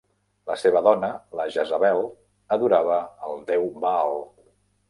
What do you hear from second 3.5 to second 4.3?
déu Baal.